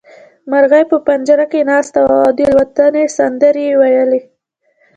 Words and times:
مرغۍ 0.51 0.83
په 0.91 0.97
پنجره 1.07 1.45
کې 1.51 1.67
ناسته 1.71 1.99
وه 2.07 2.15
او 2.25 2.31
د 2.37 2.39
الوتنې 2.49 3.03
سندرې 3.17 3.63
يې 3.69 3.75
ويلې. 3.81 4.21